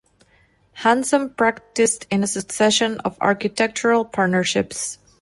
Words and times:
Hansom 0.73 1.29
practised 1.29 2.07
in 2.09 2.23
a 2.23 2.27
succession 2.27 2.99
of 3.01 3.15
architectural 3.21 4.03
partnerships. 4.03 4.97